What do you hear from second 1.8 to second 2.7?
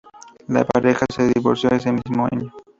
mismo año.